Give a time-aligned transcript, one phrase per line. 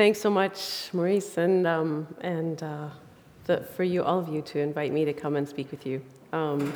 [0.00, 2.88] Thanks so much, Maurice, and, um, and uh,
[3.44, 6.00] the, for you, all of you, to invite me to come and speak with you.
[6.32, 6.72] Um,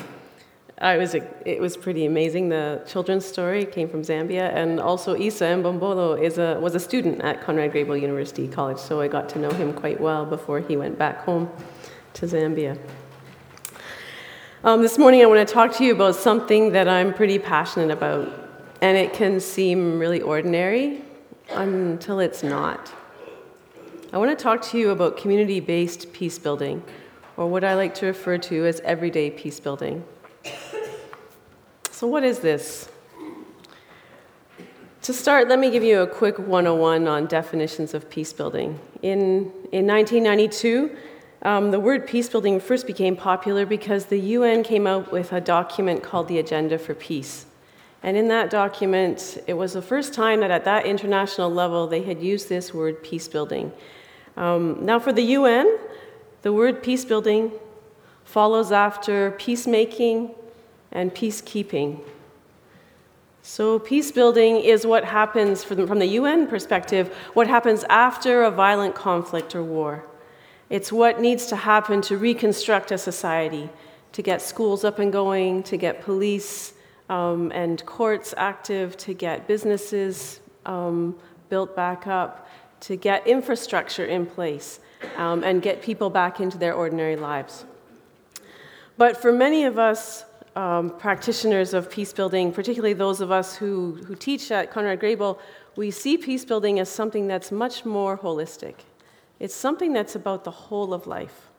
[0.77, 2.49] I was, it was pretty amazing.
[2.49, 7.19] The children's story came from Zambia, and also Isa Mbombolo is a, was a student
[7.23, 10.77] at Conrad Grebel University College, so I got to know him quite well before he
[10.77, 11.49] went back home
[12.13, 12.77] to Zambia.
[14.63, 17.89] Um, this morning, I want to talk to you about something that I'm pretty passionate
[17.89, 18.31] about,
[18.81, 21.01] and it can seem really ordinary
[21.49, 22.93] until it's not.
[24.15, 26.81] I want to talk to you about community based peace building,
[27.35, 30.05] or what I like to refer to as everyday peace building.
[31.91, 32.87] So, what is this?
[35.01, 38.79] To start, let me give you a quick 101 on definitions of peace building.
[39.01, 40.95] In, in 1992,
[41.41, 45.41] um, the word peace building first became popular because the UN came out with a
[45.41, 47.47] document called the Agenda for Peace.
[48.01, 52.03] And in that document, it was the first time that at that international level they
[52.03, 53.73] had used this word peace building.
[54.37, 55.77] Um, now, for the UN,
[56.41, 57.51] the word peace building
[58.25, 60.31] follows after peacemaking
[60.91, 61.99] and peacekeeping.
[63.41, 68.51] So, peace building is what happens from, from the UN perspective, what happens after a
[68.51, 70.03] violent conflict or war.
[70.69, 73.69] It's what needs to happen to reconstruct a society,
[74.13, 76.73] to get schools up and going, to get police
[77.07, 81.15] um, and courts active, to get businesses um,
[81.49, 82.49] built back up,
[82.81, 84.79] to get infrastructure in place,
[85.17, 87.65] um, and get people back into their ordinary lives.
[88.97, 93.93] But for many of us, um, practitioners of peace building, particularly those of us who,
[94.07, 95.39] who teach at Conrad Grebel,
[95.75, 98.75] we see peace building as something that's much more holistic.
[99.39, 101.49] It's something that's about the whole of life.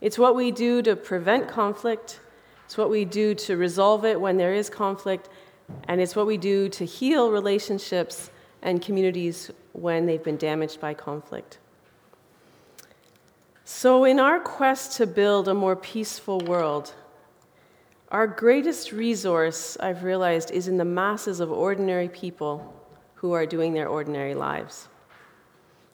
[0.00, 2.20] It's what we do to prevent conflict,
[2.64, 5.28] it's what we do to resolve it when there is conflict,
[5.88, 8.30] and it's what we do to heal relationships
[8.62, 11.58] and communities when they've been damaged by conflict.
[13.64, 16.92] So, in our quest to build a more peaceful world,
[18.10, 22.74] our greatest resource, I've realized, is in the masses of ordinary people
[23.14, 24.88] who are doing their ordinary lives.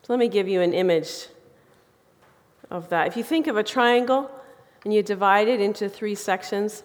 [0.01, 1.27] So let me give you an image
[2.71, 3.07] of that.
[3.07, 4.31] If you think of a triangle
[4.83, 6.83] and you divide it into three sections,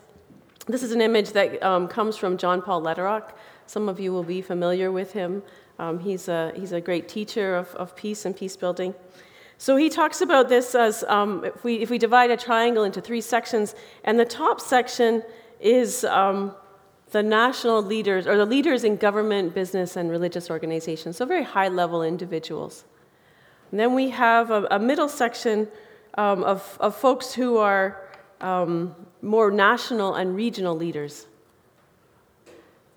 [0.67, 3.31] this is an image that um, comes from John Paul Lederach.
[3.67, 5.43] Some of you will be familiar with him.
[5.79, 8.95] Um, he's, a, he's a great teacher of, of peace and peace building.
[9.59, 13.01] So he talks about this as um, if, we, if we divide a triangle into
[13.01, 13.75] three sections,
[14.05, 15.23] and the top section
[15.61, 16.55] is um,
[17.13, 21.69] the national leaders, or the leaders in government, business, and religious organizations, so very high
[21.69, 22.85] level individuals.
[23.71, 25.69] And then we have a, a middle section
[26.19, 31.27] um, of, of folks who are um, more national and regional leaders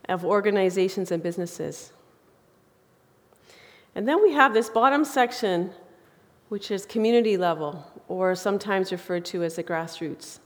[0.10, 1.92] of organizations and businesses.
[3.96, 5.72] And then we have this bottom section
[6.50, 10.40] which is community level, or sometimes referred to as the grassroots.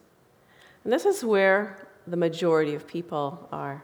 [0.83, 3.83] And this is where the majority of people are.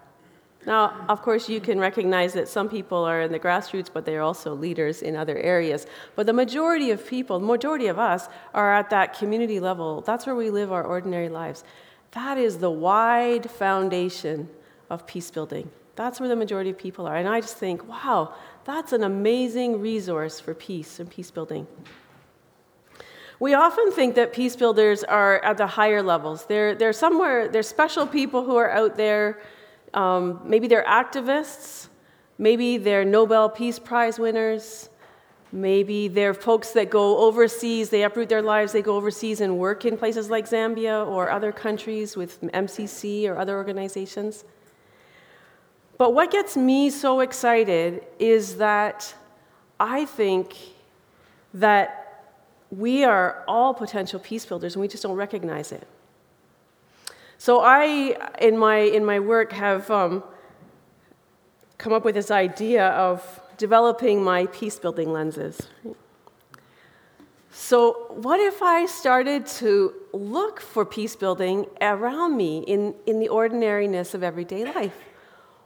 [0.65, 4.23] Now, of course, you can recognize that some people are in the grassroots, but they're
[4.23, 5.85] also leaders in other areas.
[6.15, 10.01] But the majority of people, the majority of us, are at that community level.
[10.01, 11.63] That's where we live our ordinary lives.
[12.11, 14.49] That is the wide foundation
[14.89, 15.69] of peace building.
[15.95, 17.15] That's where the majority of people are.
[17.15, 18.33] And I just think, wow,
[18.65, 21.67] that's an amazing resource for peace and peace building.
[23.39, 26.45] We often think that peace builders are at the higher levels.
[26.45, 29.41] They're, they're somewhere, they're special people who are out there.
[29.93, 31.87] Um, maybe they're activists.
[32.37, 34.89] Maybe they're Nobel Peace Prize winners.
[35.51, 39.85] Maybe they're folks that go overseas, they uproot their lives, they go overseas and work
[39.85, 44.43] in places like Zambia or other countries with MCC or other organizations.
[45.97, 49.13] But what gets me so excited is that
[49.79, 50.55] I think
[51.53, 52.05] that
[52.69, 55.87] we are all potential peace builders and we just don't recognize it.
[57.37, 60.23] So I, in my, in my work, have um,
[61.77, 65.61] come up with this idea of developing my peace building lenses.
[67.51, 73.29] So, what if I started to look for peace building around me in, in the
[73.29, 74.93] ordinariness of everyday life?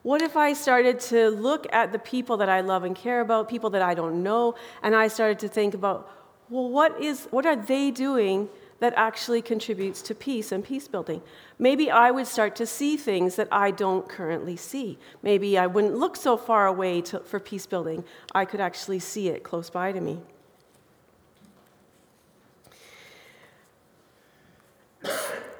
[0.09, 3.47] What if I started to look at the people that I love and care about,
[3.47, 6.09] people that I don't know, and I started to think about
[6.50, 11.21] well, what, is, what are they doing that actually contributes to peace and peace building?
[11.59, 14.97] Maybe I would start to see things that I don't currently see.
[15.21, 18.03] Maybe I wouldn't look so far away to, for peace building.
[18.33, 20.23] I could actually see it close by to me.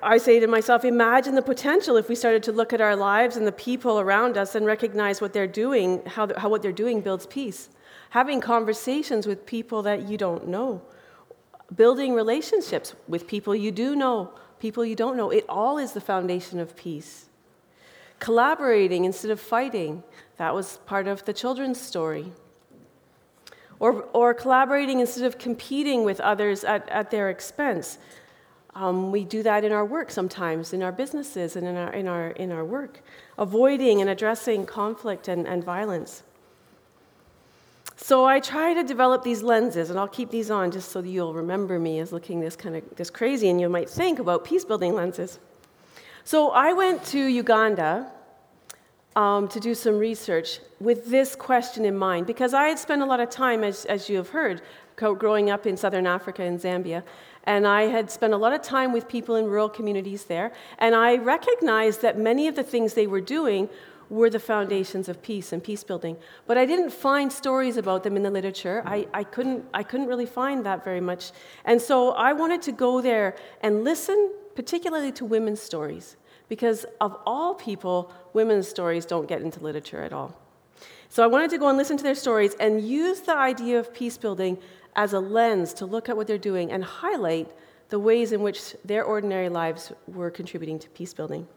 [0.02, 3.36] I say to myself, imagine the potential if we started to look at our lives
[3.36, 7.02] and the people around us and recognize what they're doing, how, how what they're doing
[7.02, 7.70] builds peace.
[8.10, 10.82] having conversations with people that you don't know,
[11.76, 15.30] building relationships with people you do know, people you don't know.
[15.30, 17.28] It all is the foundation of peace.
[18.20, 20.04] Collaborating instead of fighting,
[20.38, 22.32] that was part of the children's story.
[23.80, 27.98] Or, or collaborating instead of competing with others at, at their expense.
[28.80, 32.08] Um, we do that in our work sometimes, in our businesses and in our, in
[32.08, 33.02] our, in our work,
[33.38, 36.24] avoiding and addressing conflict and, and violence.
[37.98, 41.34] So I try to develop these lenses, and I'll keep these on just so you'll
[41.34, 44.64] remember me as looking this kind of this crazy, and you might think about peace
[44.64, 45.40] building lenses.
[46.24, 48.10] So I went to Uganda
[49.18, 53.06] um, to do some research with this question in mind, because I had spent a
[53.06, 54.62] lot of time, as, as you have heard,
[54.96, 57.04] growing up in southern Africa and Zambia,
[57.50, 60.94] and I had spent a lot of time with people in rural communities there, and
[60.94, 63.70] I recognized that many of the things they were doing
[64.08, 66.16] were the foundations of peace and peace building.
[66.46, 68.84] But I didn't find stories about them in the literature.
[68.86, 71.32] I, I, couldn't, I couldn't really find that very much.
[71.66, 76.18] And so I wanted to go there and listen, particularly to women's stories,
[76.50, 80.40] because of all people, women's stories don't get into literature at all.
[81.10, 83.94] So I wanted to go and listen to their stories and use the idea of
[83.94, 84.60] peace building
[84.96, 87.50] as a lens to look at what they're doing and highlight
[87.90, 91.48] the ways in which their ordinary lives were contributing to peace building.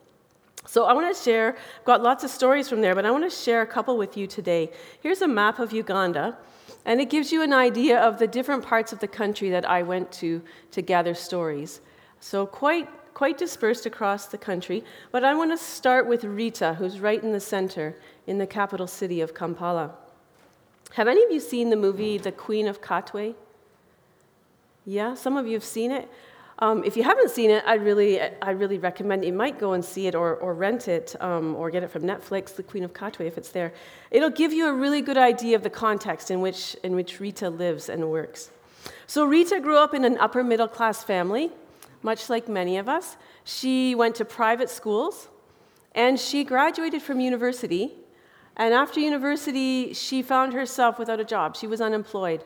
[0.67, 3.31] So I want to share, I've got lots of stories from there, but I want
[3.31, 4.71] to share a couple with you today.
[5.03, 6.39] Here's a map of Uganda,
[6.85, 9.83] and it gives you an idea of the different parts of the country that I
[9.83, 10.41] went to
[10.71, 11.81] to gather stories.
[12.21, 12.89] So quite
[13.23, 14.83] quite dispersed across the country,
[15.13, 17.95] but I want to start with Rita, who's right in the center
[18.27, 19.93] in the capital city of Kampala.
[20.95, 23.37] Have any of you seen the movie The Queen of Katwe?
[24.85, 26.11] Yeah, some of you have seen it.
[26.59, 29.85] Um, if you haven't seen it, I really, I really recommend you might go and
[29.85, 32.93] see it or, or rent it um, or get it from Netflix, The Queen of
[32.93, 33.73] Katwe, if it's there.
[34.11, 37.51] It'll give you a really good idea of the context in which, in which Rita
[37.51, 38.51] lives and works.
[39.07, 41.53] So, Rita grew up in an upper middle class family,
[42.03, 43.17] much like many of us.
[43.45, 45.29] She went to private schools
[45.95, 47.93] and she graduated from university.
[48.57, 51.57] And after university, she found herself without a job.
[51.57, 52.45] She was unemployed.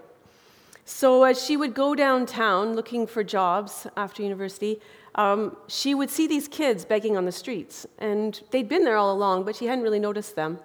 [0.85, 4.81] So, as she would go downtown looking for jobs after university,
[5.17, 7.87] um, she would see these kids begging on the streets.
[7.99, 10.61] And they'd been there all along, but she hadn't really noticed them.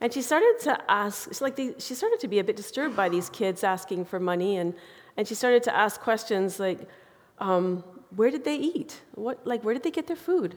[0.00, 3.28] And she started to ask, like she started to be a bit disturbed by these
[3.28, 4.56] kids asking for money.
[4.56, 4.72] And,
[5.18, 6.88] and she started to ask questions like,
[7.38, 7.84] um,
[8.14, 9.00] where did they eat?
[9.14, 10.56] What, like, where did they get their food?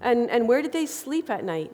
[0.00, 1.72] And, and where did they sleep at night?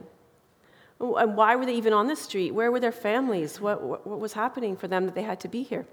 [1.01, 2.53] And why were they even on the street?
[2.53, 3.61] Where were their families?
[3.61, 5.87] What, what, what was happening for them that they had to be here?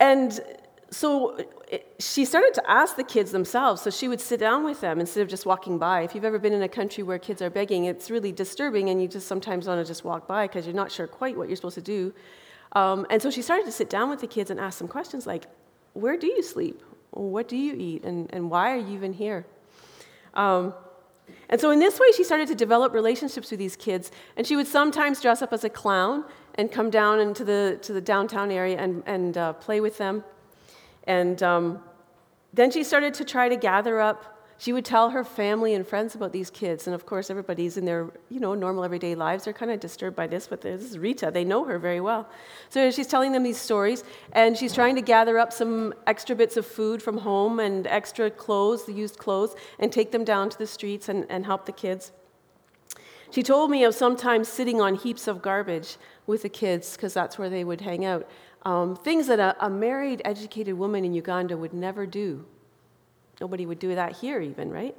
[0.00, 0.40] And
[0.90, 1.38] so
[1.98, 3.82] she started to ask the kids themselves.
[3.82, 6.02] So she would sit down with them instead of just walking by.
[6.02, 9.00] If you've ever been in a country where kids are begging, it's really disturbing, and
[9.00, 11.56] you just sometimes want to just walk by because you're not sure quite what you're
[11.56, 12.12] supposed to do.
[12.72, 15.26] Um, and so she started to sit down with the kids and ask them questions
[15.26, 15.46] like,
[15.96, 16.82] Where do you sleep?
[17.10, 18.04] What do you eat?
[18.04, 19.46] And, and why are you even here?
[20.34, 20.74] Um,
[21.48, 24.10] and so, in this way, she started to develop relationships with these kids.
[24.36, 26.24] And she would sometimes dress up as a clown
[26.56, 30.22] and come down into the, to the downtown area and, and uh, play with them.
[31.04, 31.82] And um,
[32.52, 34.35] then she started to try to gather up.
[34.58, 36.86] She would tell her family and friends about these kids.
[36.86, 39.44] And of course, everybody's in their you know, normal everyday lives.
[39.44, 41.30] They're kind of disturbed by this, but this is Rita.
[41.30, 42.28] They know her very well.
[42.70, 46.56] So she's telling them these stories, and she's trying to gather up some extra bits
[46.56, 50.58] of food from home and extra clothes, the used clothes, and take them down to
[50.58, 52.12] the streets and, and help the kids.
[53.30, 57.38] She told me of sometimes sitting on heaps of garbage with the kids because that's
[57.38, 58.26] where they would hang out.
[58.62, 62.46] Um, things that a, a married, educated woman in Uganda would never do.
[63.40, 64.94] Nobody would do that here, even, right?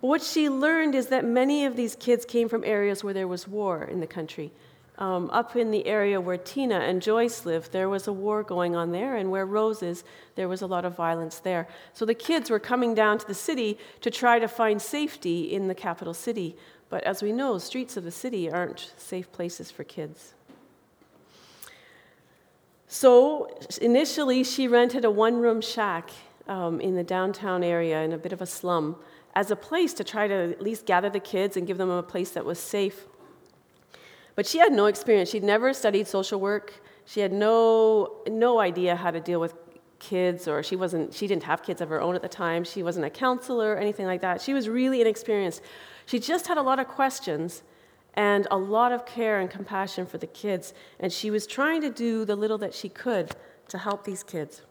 [0.00, 3.28] But what she learned is that many of these kids came from areas where there
[3.28, 4.52] was war in the country.
[4.96, 8.76] Um, up in the area where Tina and Joyce lived, there was a war going
[8.76, 10.04] on there, and where Rose is,
[10.36, 11.66] there was a lot of violence there.
[11.94, 15.66] So the kids were coming down to the city to try to find safety in
[15.66, 16.56] the capital city.
[16.90, 20.34] But as we know, streets of the city aren't safe places for kids.
[22.86, 26.10] So initially, she rented a one room shack
[26.48, 28.96] um, in the downtown area in a bit of a slum
[29.34, 32.02] as a place to try to at least gather the kids and give them a
[32.02, 33.06] place that was safe.
[34.36, 35.30] But she had no experience.
[35.30, 36.82] She'd never studied social work.
[37.04, 39.54] She had no, no idea how to deal with
[39.98, 42.82] kids or she wasn't she didn't have kids of her own at the time she
[42.82, 45.62] wasn't a counselor or anything like that she was really inexperienced
[46.04, 47.62] she just had a lot of questions
[48.14, 51.90] and a lot of care and compassion for the kids, and she was trying to
[51.90, 53.34] do the little that she could
[53.68, 54.62] to help these kids.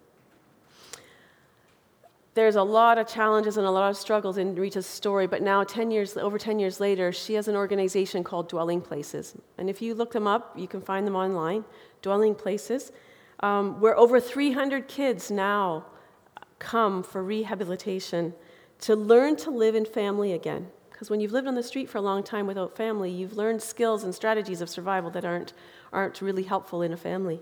[2.35, 5.63] There's a lot of challenges and a lot of struggles in Rita's story, but now
[5.63, 9.35] 10 years, over 10 years later, she has an organization called Dwelling Places.
[9.57, 11.63] And if you look them up, you can find them online,
[12.01, 12.91] Dwelling Places,
[13.41, 15.85] um, where over 300 kids now
[16.57, 18.33] come for rehabilitation
[18.79, 20.67] to learn to live in family again.
[20.91, 23.61] Because when you've lived on the street for a long time without family, you've learned
[23.61, 25.53] skills and strategies of survival that aren't,
[25.91, 27.41] aren't really helpful in a family.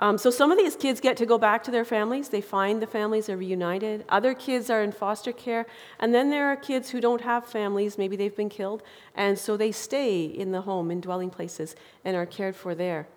[0.00, 2.28] Um, so some of these kids get to go back to their families.
[2.28, 4.04] They find the families are reunited.
[4.08, 5.66] Other kids are in foster care.
[5.98, 7.98] And then there are kids who don't have families.
[7.98, 8.82] Maybe they've been killed.
[9.16, 11.74] And so they stay in the home, in dwelling places,
[12.04, 13.08] and are cared for there.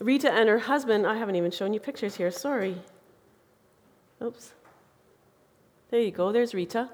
[0.00, 2.76] Rita and her husband, I haven't even shown you pictures here, sorry.
[4.22, 4.52] Oops.
[5.90, 6.88] There you go, there's Rita.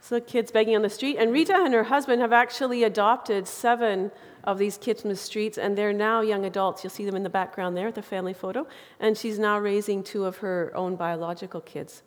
[0.00, 1.16] So kids begging on the street.
[1.18, 4.12] And Rita and her husband have actually adopted seven
[4.46, 6.84] of these kids from the streets, and they're now young adults.
[6.84, 8.66] You'll see them in the background there, at the family photo.
[9.00, 12.02] And she's now raising two of her own biological kids.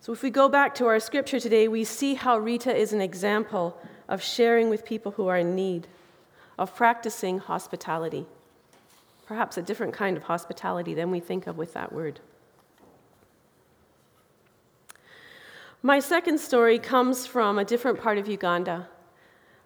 [0.00, 3.00] So, if we go back to our scripture today, we see how Rita is an
[3.00, 3.76] example
[4.08, 5.88] of sharing with people who are in need,
[6.56, 8.26] of practicing hospitality.
[9.26, 12.20] Perhaps a different kind of hospitality than we think of with that word.
[15.82, 18.88] My second story comes from a different part of Uganda.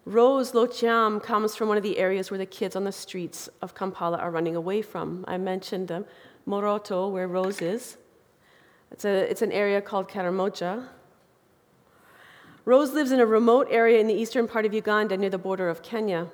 [0.06, 3.74] Rose Lochiam comes from one of the areas where the kids on the streets of
[3.74, 5.24] Kampala are running away from.
[5.28, 5.92] I mentioned.
[6.46, 7.96] Moroto, where Rose is.
[8.90, 10.88] It's, a, it's an area called Karamoja.
[12.64, 15.68] Rose lives in a remote area in the eastern part of Uganda near the border
[15.68, 16.28] of Kenya.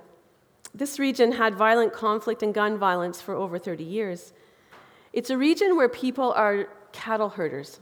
[0.74, 4.32] This region had violent conflict and gun violence for over 30 years.
[5.12, 7.80] It's a region where people are cattle herders,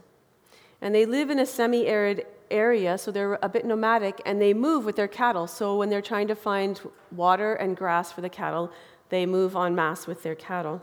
[0.81, 2.25] and they live in a semi arid
[2.55, 5.47] area, so they're a bit nomadic, and they move with their cattle.
[5.47, 6.79] So when they're trying to find
[7.11, 8.71] water and grass for the cattle,
[9.09, 10.81] they move en masse with their cattle.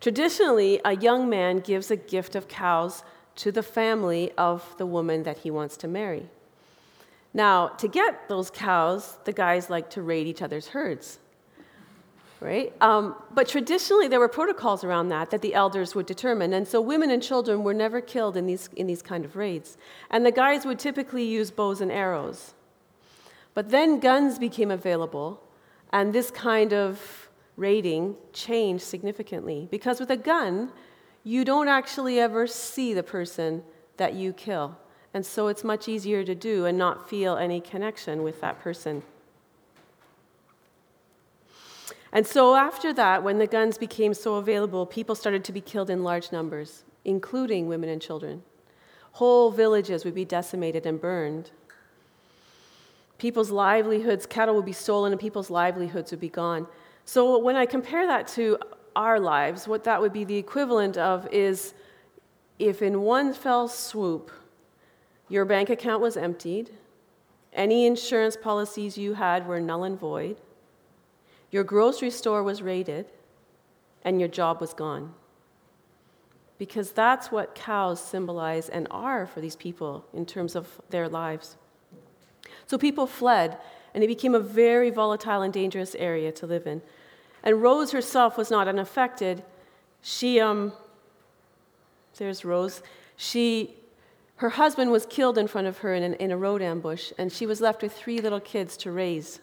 [0.00, 3.02] Traditionally, a young man gives a gift of cows
[3.36, 6.26] to the family of the woman that he wants to marry.
[7.32, 11.18] Now, to get those cows, the guys like to raid each other's herds
[12.40, 12.72] right?
[12.80, 16.80] Um, but traditionally, there were protocols around that that the elders would determine, and so
[16.80, 19.76] women and children were never killed in these in these kind of raids.
[20.10, 22.54] And the guys would typically use bows and arrows.
[23.54, 25.42] But then guns became available,
[25.92, 30.70] and this kind of raiding changed significantly because with a gun,
[31.24, 33.62] you don't actually ever see the person
[33.96, 34.78] that you kill.
[35.12, 39.02] And so it's much easier to do and not feel any connection with that person.
[42.18, 45.88] And so, after that, when the guns became so available, people started to be killed
[45.88, 48.42] in large numbers, including women and children.
[49.12, 51.52] Whole villages would be decimated and burned.
[53.18, 56.66] People's livelihoods, cattle would be stolen, and people's livelihoods would be gone.
[57.04, 58.58] So, when I compare that to
[58.96, 61.72] our lives, what that would be the equivalent of is
[62.58, 64.32] if in one fell swoop
[65.28, 66.70] your bank account was emptied,
[67.52, 70.36] any insurance policies you had were null and void,
[71.50, 73.06] your grocery store was raided,
[74.02, 75.14] and your job was gone.
[76.58, 81.56] Because that's what cows symbolize and are for these people in terms of their lives.
[82.66, 83.56] So people fled,
[83.94, 86.82] and it became a very volatile and dangerous area to live in.
[87.42, 89.42] And Rose herself was not unaffected.
[90.02, 90.72] She, um,
[92.16, 92.82] there's Rose.
[93.16, 93.74] She,
[94.36, 97.32] her husband was killed in front of her in, an, in a road ambush, and
[97.32, 99.40] she was left with three little kids to raise.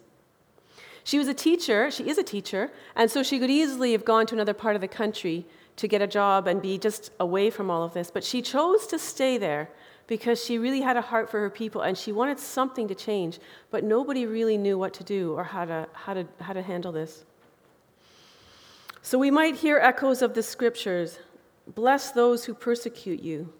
[1.06, 4.26] She was a teacher, she is a teacher, and so she could easily have gone
[4.26, 5.46] to another part of the country
[5.76, 8.10] to get a job and be just away from all of this.
[8.10, 9.70] But she chose to stay there
[10.08, 13.40] because she really had a heart for her people and she wanted something to change,
[13.70, 16.92] but nobody really knew what to do or how to, how to, how to handle
[16.92, 17.24] this.
[19.04, 21.20] So we might hear echoes of the scriptures
[21.68, 23.54] Bless those who persecute you,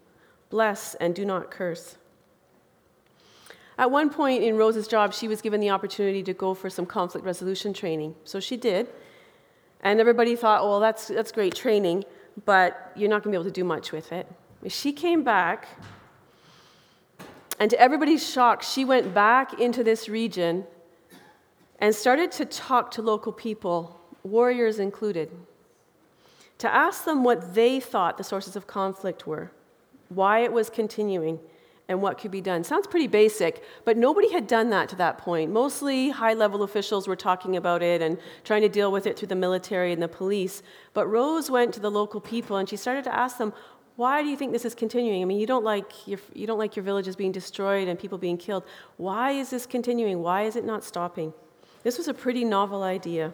[0.50, 1.96] bless and do not curse.
[3.78, 6.86] At one point in Rose's job, she was given the opportunity to go for some
[6.86, 8.14] conflict resolution training.
[8.24, 8.88] So she did.
[9.82, 12.04] And everybody thought, well, that's, that's great training,
[12.46, 14.26] but you're not going to be able to do much with it.
[14.68, 15.68] She came back,
[17.60, 20.64] and to everybody's shock, she went back into this region
[21.78, 25.30] and started to talk to local people, warriors included,
[26.58, 29.52] to ask them what they thought the sources of conflict were,
[30.08, 31.38] why it was continuing
[31.88, 32.64] and what could be done.
[32.64, 35.52] Sounds pretty basic, but nobody had done that to that point.
[35.52, 39.28] Mostly high level officials were talking about it and trying to deal with it through
[39.28, 40.62] the military and the police.
[40.94, 43.52] But Rose went to the local people and she started to ask them,
[43.94, 45.22] why do you think this is continuing?
[45.22, 48.18] I mean, you don't like your, you don't like your villages being destroyed and people
[48.18, 48.64] being killed.
[48.96, 50.20] Why is this continuing?
[50.20, 51.32] Why is it not stopping?
[51.82, 53.32] This was a pretty novel idea.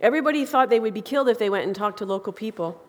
[0.00, 2.82] Everybody thought they would be killed if they went and talked to local people.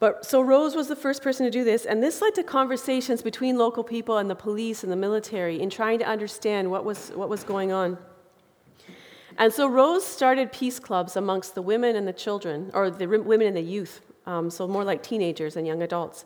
[0.00, 3.20] But so Rose was the first person to do this, and this led to conversations
[3.20, 7.10] between local people and the police and the military in trying to understand what was,
[7.14, 7.98] what was going on.
[9.38, 13.48] And so Rose started peace clubs amongst the women and the children, or the women
[13.48, 16.24] and the youth, um, so more like teenagers and young adults.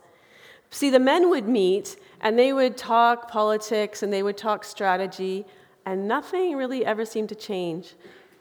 [0.70, 5.46] See, the men would meet and they would talk politics and they would talk strategy,
[5.84, 7.94] and nothing really ever seemed to change.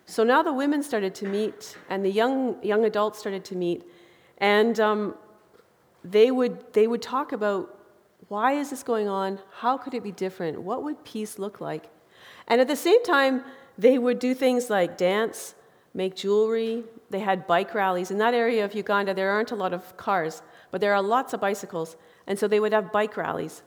[0.06, 3.84] So now the women started to meet and the young, young adults started to meet,
[4.42, 5.16] and um,
[6.04, 7.78] they, would, they would talk about
[8.28, 9.40] why is this going on?
[9.60, 10.62] How could it be different?
[10.62, 11.90] What would peace look like?
[12.48, 13.44] And at the same time,
[13.78, 15.54] they would do things like dance,
[15.94, 16.84] make jewelry.
[17.10, 18.10] They had bike rallies.
[18.10, 21.34] In that area of Uganda, there aren't a lot of cars, but there are lots
[21.34, 21.96] of bicycles.
[22.26, 23.62] And so they would have bike rallies.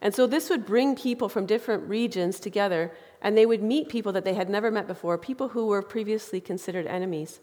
[0.00, 4.12] And so this would bring people from different regions together, and they would meet people
[4.12, 7.40] that they had never met before, people who were previously considered enemies.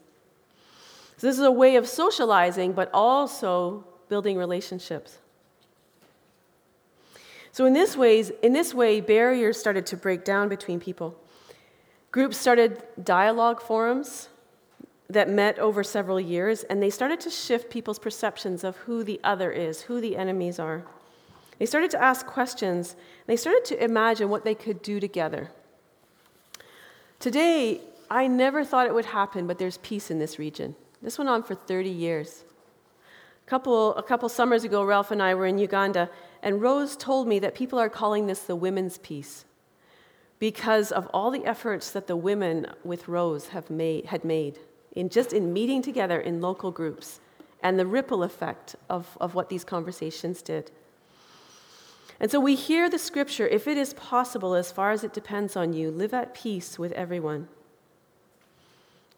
[1.22, 5.18] So this is a way of socializing, but also building relationships.
[7.52, 11.16] So in this ways, in this way, barriers started to break down between people.
[12.10, 14.30] Groups started dialogue forums
[15.08, 19.20] that met over several years, and they started to shift people's perceptions of who the
[19.22, 20.82] other is, who the enemies are.
[21.60, 22.96] They started to ask questions,
[23.28, 25.52] they started to imagine what they could do together.
[27.20, 30.74] Today, I never thought it would happen, but there's peace in this region.
[31.02, 32.44] This went on for 30 years.
[33.44, 36.08] A couple, a couple summers ago, Ralph and I were in Uganda,
[36.42, 39.44] and Rose told me that people are calling this the women's peace
[40.38, 44.58] because of all the efforts that the women with Rose have made, had made
[44.92, 47.20] in just in meeting together in local groups
[47.62, 50.70] and the ripple effect of, of what these conversations did.
[52.18, 55.56] And so we hear the scripture if it is possible, as far as it depends
[55.56, 57.48] on you, live at peace with everyone.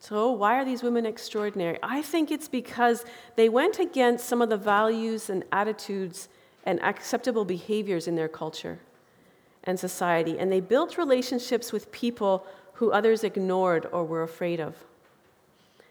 [0.06, 1.78] So, why are these women extraordinary?
[1.82, 3.06] I think it's because
[3.36, 6.28] they went against some of the values and attitudes
[6.64, 8.80] and acceptable behaviors in their culture
[9.62, 14.76] and society, and they built relationships with people who others ignored or were afraid of.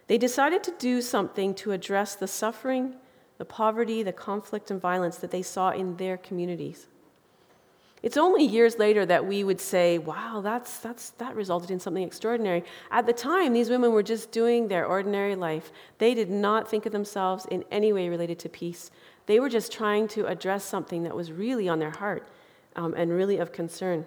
[0.06, 2.94] They decided to do something to address the suffering,
[3.38, 6.86] the poverty, the conflict, and violence that they saw in their communities.
[8.04, 12.02] It's only years later that we would say, wow, that's, that's, that resulted in something
[12.02, 12.62] extraordinary.
[12.90, 15.72] At the time, these women were just doing their ordinary life.
[15.96, 18.90] They did not think of themselves in any way related to peace.
[19.24, 22.28] They were just trying to address something that was really on their heart
[22.76, 24.04] um, and really of concern.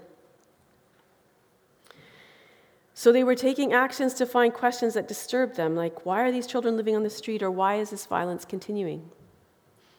[2.93, 6.45] So they were taking actions to find questions that disturbed them, like why are these
[6.45, 9.09] children living on the street or why is this violence continuing?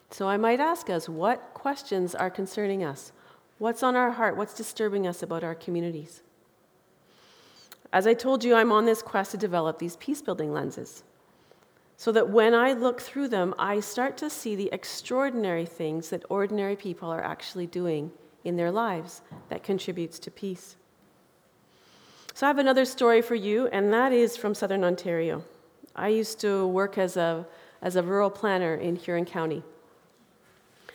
[0.09, 3.11] So I might ask us what questions are concerning us?
[3.59, 4.37] What's on our heart?
[4.37, 6.23] What's disturbing us about our communities?
[7.91, 11.03] As I told you, I'm on this quest to develop these peace building lenses
[11.97, 16.23] so that when I look through them, I start to see the extraordinary things that
[16.29, 18.11] ordinary people are actually doing
[18.45, 20.77] in their lives that contributes to peace.
[22.33, 25.43] So, I have another story for you, and that is from southern Ontario.
[25.93, 27.45] I used to work as a,
[27.81, 29.61] as a rural planner in Huron County.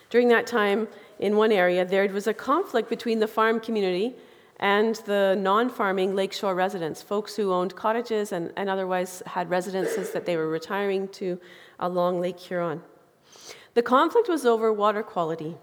[0.08, 4.14] During that time, in one area, there was a conflict between the farm community
[4.60, 10.10] and the non farming lakeshore residents, folks who owned cottages and, and otherwise had residences
[10.12, 11.40] that they were retiring to
[11.80, 12.82] along Lake Huron.
[13.74, 15.56] The conflict was over water quality.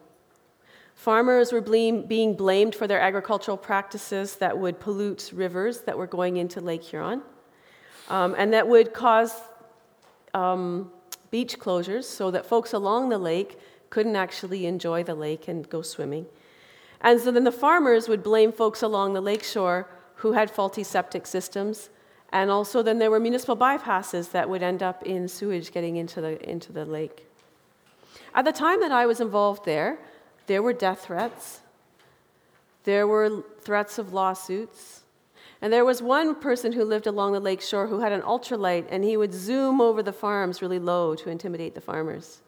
[0.93, 6.37] Farmers were being blamed for their agricultural practices that would pollute rivers that were going
[6.37, 7.23] into Lake Huron
[8.11, 9.33] um, and that would cause
[10.33, 10.91] um,
[11.31, 13.57] beach closures so that folks along the lake
[13.91, 16.25] couldn't actually enjoy the lake and go swimming.
[17.01, 21.27] And so then the farmers would blame folks along the lakeshore who had faulty septic
[21.27, 21.89] systems.
[22.31, 26.21] And also, then there were municipal bypasses that would end up in sewage getting into
[26.21, 27.27] the, into the lake.
[28.33, 29.99] At the time that I was involved there,
[30.47, 31.59] there were death threats,
[32.83, 34.99] there were threats of lawsuits.
[35.63, 38.87] And there was one person who lived along the lake shore who had an ultralight,
[38.89, 42.41] and he would zoom over the farms really low to intimidate the farmers.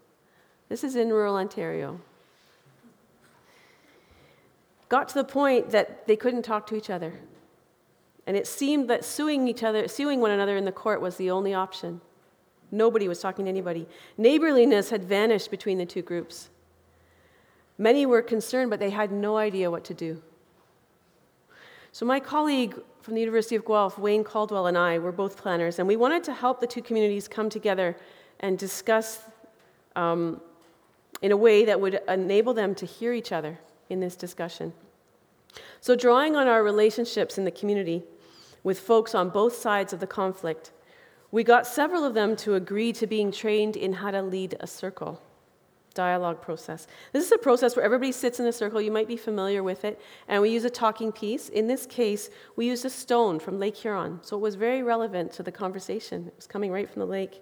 [0.73, 2.01] This is in rural Ontario.
[4.89, 7.13] Got to the point that they couldn't talk to each other.
[8.25, 11.29] And it seemed that suing each other, suing one another in the court was the
[11.29, 12.01] only option.
[12.71, 13.85] Nobody was talking to anybody.
[14.17, 16.49] Neighborliness had vanished between the two groups.
[17.77, 20.23] Many were concerned, but they had no idea what to do.
[21.91, 25.77] So, my colleague from the University of Guelph, Wayne Caldwell, and I were both planners,
[25.77, 27.95] and we wanted to help the two communities come together
[28.39, 29.21] and discuss
[29.95, 30.41] um,
[31.23, 33.57] in a way that would enable them to hear each other
[33.89, 34.73] in this discussion.
[35.81, 38.03] So, drawing on our relationships in the community
[38.61, 40.71] with folks on both sides of the conflict,
[41.31, 44.67] We got several of them to agree to being trained in how to lead a
[44.67, 45.19] circle
[45.95, 46.85] dialogue process.
[47.11, 48.79] This is a process where everybody sits in a circle.
[48.79, 49.99] You might be familiar with it.
[50.27, 51.49] And we use a talking piece.
[51.49, 54.19] In this case, we used a stone from Lake Huron.
[54.21, 56.27] So it was very relevant to the conversation.
[56.27, 57.41] It was coming right from the lake.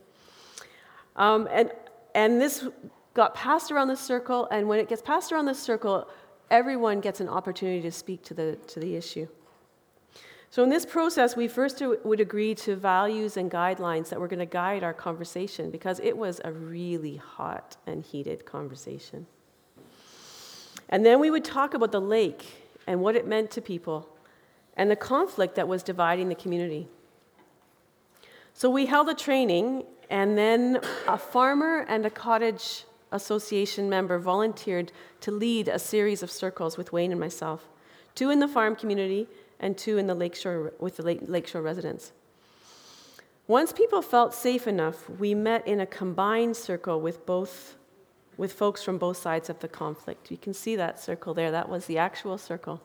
[1.17, 1.71] Um, and,
[2.15, 2.65] and this
[3.13, 4.47] got passed around the circle.
[4.51, 6.07] And when it gets passed around the circle,
[6.49, 9.27] everyone gets an opportunity to speak to the, to the issue.
[10.51, 14.39] So, in this process, we first would agree to values and guidelines that were going
[14.39, 19.27] to guide our conversation because it was a really hot and heated conversation.
[20.89, 22.45] And then we would talk about the lake
[22.85, 24.09] and what it meant to people
[24.75, 26.89] and the conflict that was dividing the community.
[28.53, 34.91] So, we held a training, and then a farmer and a cottage association member volunteered
[35.21, 37.67] to lead a series of circles with Wayne and myself
[38.15, 39.27] two in the farm community
[39.59, 42.11] and two in the lakeshore with the lake, lakeshore residents.
[43.47, 47.75] Once people felt safe enough, we met in a combined circle with both
[48.37, 50.31] with folks from both sides of the conflict.
[50.31, 51.51] You can see that circle there.
[51.51, 52.81] That was the actual circle.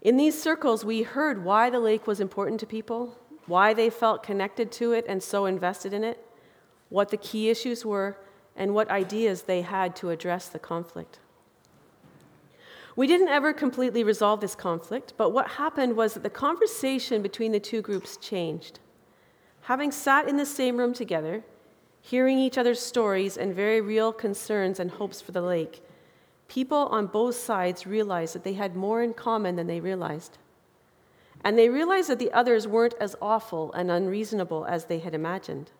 [0.00, 4.22] In these circles, we heard why the lake was important to people, why they felt
[4.22, 6.24] connected to it and so invested in it,
[6.92, 8.18] what the key issues were,
[8.54, 11.18] and what ideas they had to address the conflict.
[12.94, 17.52] We didn't ever completely resolve this conflict, but what happened was that the conversation between
[17.52, 18.78] the two groups changed.
[19.62, 21.42] Having sat in the same room together,
[22.02, 25.82] hearing each other's stories and very real concerns and hopes for the lake,
[26.46, 30.36] people on both sides realized that they had more in common than they realized.
[31.42, 35.70] And they realized that the others weren't as awful and unreasonable as they had imagined.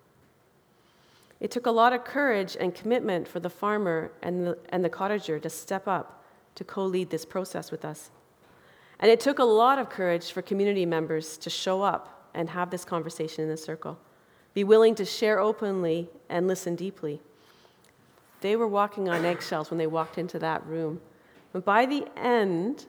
[1.42, 4.88] It took a lot of courage and commitment for the farmer and the, and the
[4.88, 6.22] cottager to step up
[6.54, 8.12] to co lead this process with us.
[9.00, 12.70] And it took a lot of courage for community members to show up and have
[12.70, 13.98] this conversation in the circle,
[14.54, 17.20] be willing to share openly and listen deeply.
[18.40, 21.00] They were walking on eggshells when they walked into that room.
[21.52, 22.86] But by the end,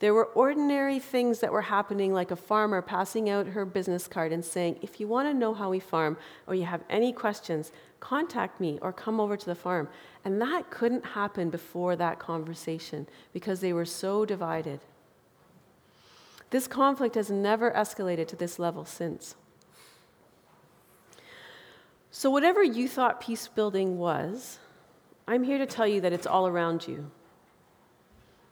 [0.00, 4.32] there were ordinary things that were happening, like a farmer passing out her business card
[4.32, 7.72] and saying, If you want to know how we farm or you have any questions,
[7.98, 9.88] contact me or come over to the farm.
[10.24, 14.80] And that couldn't happen before that conversation because they were so divided.
[16.50, 19.34] This conflict has never escalated to this level since.
[22.10, 24.58] So, whatever you thought peace building was,
[25.26, 27.10] I'm here to tell you that it's all around you.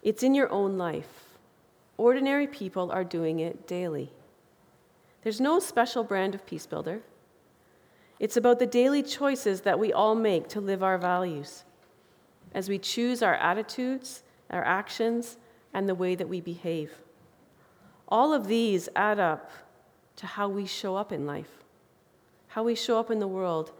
[0.03, 1.26] It's in your own life.
[1.97, 4.13] Ordinary people are doing it daily.
[5.23, 7.01] There's no special brand of peace builder.
[8.19, 11.65] It's about the daily choices that we all make to live our values
[12.55, 15.37] as we choose our attitudes, our actions,
[15.75, 16.93] and the way that we behave.
[18.09, 19.51] All of these add up
[20.17, 21.51] to how we show up in life,
[22.49, 23.73] how we show up in the world,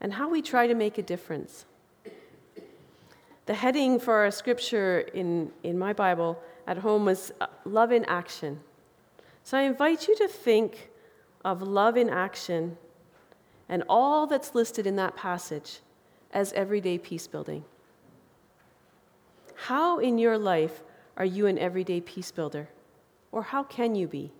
[0.00, 1.64] and how we try to make a difference.
[3.46, 8.04] The heading for our scripture in, in my Bible at home was uh, love in
[8.04, 8.60] action.
[9.42, 10.90] So I invite you to think
[11.44, 12.78] of love in action
[13.68, 15.80] and all that's listed in that passage
[16.32, 17.64] as everyday peace building.
[19.66, 20.82] How in your life
[21.16, 22.68] are you an everyday peace builder?
[23.32, 24.30] Or how can you be?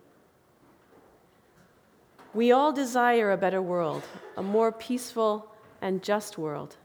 [2.32, 4.04] We all desire a better world,
[4.36, 5.50] a more peaceful
[5.82, 6.76] and just world.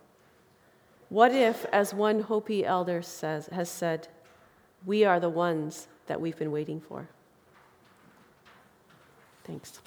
[1.09, 4.07] What if, as one Hopi elder says, has said,
[4.85, 7.07] we are the ones that we've been waiting for.
[9.43, 9.79] Thanks.